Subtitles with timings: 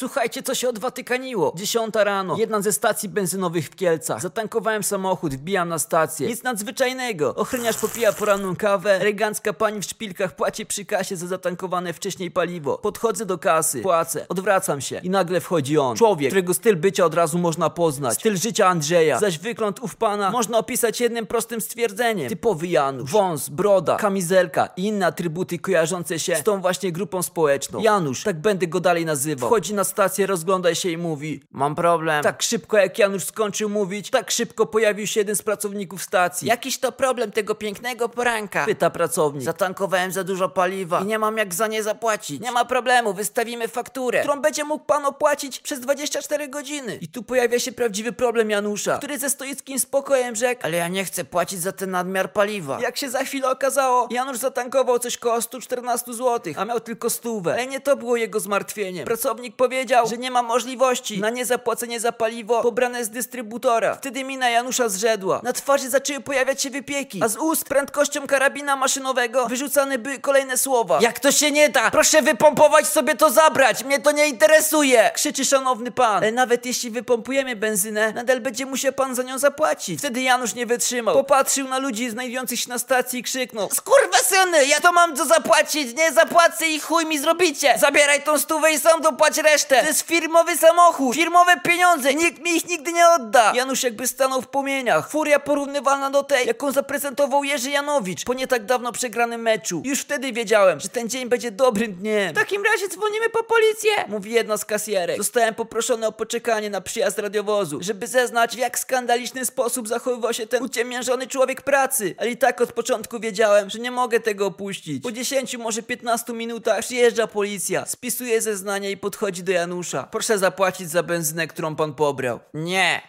[0.00, 1.52] Słuchajcie, co się odwatykaniło.
[1.56, 4.22] Dziesiąta rano, jedna ze stacji benzynowych w Kielcach.
[4.22, 6.28] Zatankowałem samochód, wbijam na stację.
[6.28, 7.34] Nic nadzwyczajnego.
[7.34, 12.78] Ochroniarz popija poranną kawę, elegancka pani w szpilkach płaci przy kasie za zatankowane wcześniej paliwo.
[12.78, 15.96] Podchodzę do kasy, płacę, odwracam się i nagle wchodzi on.
[15.96, 18.14] Człowiek, którego styl bycia od razu można poznać.
[18.14, 19.18] Styl życia Andrzeja.
[19.18, 22.28] Zaś wygląd ów pana można opisać jednym prostym stwierdzeniem.
[22.28, 23.10] Typowy Janusz.
[23.10, 27.80] Wąs, broda, kamizelka i inne atrybuty kojarzące się z tą właśnie grupą społeczną.
[27.80, 29.48] Janusz, tak będę go dalej nazywał.
[29.48, 32.22] Wchodzi na stację, rozgląda się i mówi Mam problem.
[32.22, 36.48] Tak szybko jak Janusz skończył mówić, tak szybko pojawił się jeden z pracowników stacji.
[36.48, 38.66] Jakiś to problem tego pięknego poranka?
[38.66, 39.42] Pyta pracownik.
[39.42, 42.40] Zatankowałem za dużo paliwa i nie mam jak za nie zapłacić.
[42.40, 46.98] Nie ma problemu, wystawimy fakturę, którą będzie mógł pan opłacić przez 24 godziny.
[47.00, 51.04] I tu pojawia się prawdziwy problem Janusza, który ze stoickim spokojem rzekł Ale ja nie
[51.04, 52.80] chcę płacić za ten nadmiar paliwa.
[52.80, 57.52] Jak się za chwilę okazało, Janusz zatankował coś koło 114 zł, a miał tylko stówę.
[57.52, 59.04] Ale nie to było jego zmartwieniem.
[59.04, 59.69] Pracownik powiedział,
[60.10, 63.94] że nie ma możliwości na niezapłacenie za paliwo pobrane z dystrybutora.
[63.94, 65.40] Wtedy mina Janusza zrzedła.
[65.42, 70.58] Na twarzy zaczęły pojawiać się wypieki, a z ust prędkością karabina maszynowego wyrzucane były kolejne
[70.58, 70.98] słowa.
[71.00, 71.90] Jak to się nie da?
[71.90, 73.84] Proszę wypompować sobie to zabrać!
[73.84, 75.10] Mnie to nie interesuje!
[75.14, 76.16] Krzyczy szanowny pan.
[76.16, 79.98] Ale nawet jeśli wypompujemy benzynę, nadal będzie musiał pan za nią zapłacić.
[79.98, 81.14] Wtedy Janusz nie wytrzymał.
[81.14, 84.66] Popatrzył na ludzi znajdujących się na stacji i krzyknął Skurwysyny!
[84.66, 85.96] Ja to mam co zapłacić!
[85.96, 87.74] Nie zapłacę i chuj mi zrobicie!
[87.78, 89.59] Zabieraj tą stówę i sam dopłać resztę!
[89.64, 91.16] To jest firmowy samochód!
[91.16, 92.14] Firmowe pieniądze!
[92.14, 93.52] Nikt mi ich nigdy nie odda!
[93.54, 95.10] Janusz jakby stanął w płomieniach.
[95.10, 99.82] Furia porównywalna do tej, jaką zaprezentował Jerzy Janowicz po nie tak dawno przegranym meczu.
[99.84, 102.32] Już wtedy wiedziałem, że ten dzień będzie dobrym dniem.
[102.32, 103.90] W takim razie dzwonimy po policję!
[104.08, 105.16] Mówi jedna z kasjerek.
[105.16, 110.46] Zostałem poproszony o poczekanie na przyjazd radiowozu, żeby zeznać w jak skandaliczny sposób zachowywał się
[110.46, 112.14] ten uciemiężony człowiek pracy.
[112.18, 115.02] Ale i tak od początku wiedziałem, że nie mogę tego opuścić.
[115.02, 120.02] Po 10, może 15 minutach przyjeżdża policja, spisuje zeznania i podchodzi do Janusza.
[120.02, 122.40] Proszę zapłacić za benzynę, którą pan pobrał.
[122.54, 123.02] Nie.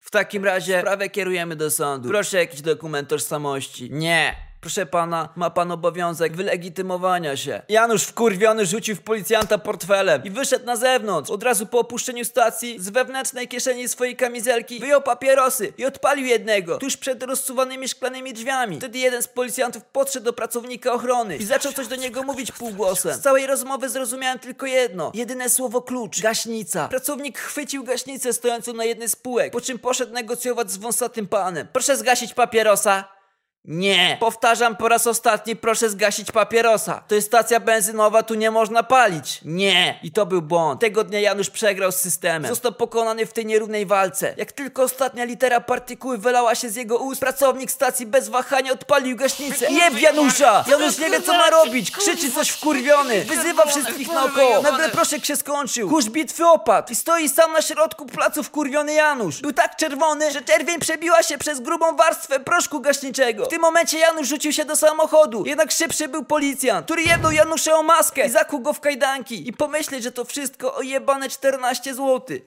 [0.00, 2.08] W takim razie sprawę kierujemy do sądu.
[2.08, 3.88] Proszę jakiś dokument tożsamości.
[3.92, 4.49] Nie.
[4.60, 7.62] Proszę pana, ma pan obowiązek wylegitymowania się.
[7.68, 11.30] Janusz wkurwiony rzucił w policjanta portfelem i wyszedł na zewnątrz.
[11.30, 16.78] Od razu po opuszczeniu stacji z wewnętrznej kieszeni swojej kamizelki wyjął papierosy i odpalił jednego
[16.78, 18.76] tuż przed rozsuwanymi szklanymi drzwiami.
[18.76, 23.14] Wtedy jeden z policjantów podszedł do pracownika ochrony i zaczął coś do niego mówić półgłosem.
[23.14, 25.12] Z całej rozmowy zrozumiałem tylko jedno.
[25.14, 26.20] Jedyne słowo klucz.
[26.20, 26.88] Gaśnica.
[26.88, 31.68] Pracownik chwycił gaśnicę stojącą na jednej z półek, po czym poszedł negocjować z wąsatym panem.
[31.72, 33.19] Proszę zgasić papierosa.
[33.64, 34.16] Nie!
[34.20, 37.02] Powtarzam po raz ostatni, proszę zgasić papierosa.
[37.08, 39.40] To jest stacja benzynowa, tu nie można palić.
[39.44, 39.98] Nie!
[40.02, 40.80] I to był błąd.
[40.80, 42.48] Tego dnia Janusz przegrał z systemem.
[42.48, 44.34] Został pokonany w tej nierównej walce.
[44.36, 49.16] Jak tylko ostatnia litera partykuły wylała się z jego ust, pracownik stacji bez wahania odpalił
[49.16, 49.66] gaśnicę.
[49.72, 50.64] Jeb Janusza!
[50.68, 53.24] Janusz nie wie co ma robić, krzyczy coś wkurwiony.
[53.24, 54.62] Wyzywa wszystkich naokoło.
[54.62, 55.88] Nagle proszek się skończył.
[55.88, 59.40] Kurz bitwy opadł i stoi sam na środku placu wkurwiony Janusz.
[59.40, 63.49] Był tak czerwony, że czerwień przebiła się przez grubą warstwę proszku gaśniczego.
[63.50, 65.46] Tym momencie Janusz rzucił się do samochodu.
[65.46, 69.48] Jednak szybszy był policjant, który jedną Janusza o maskę i zakuł go w kajdanki.
[69.48, 72.38] I pomyśleć, że to wszystko o jebane 14 zł.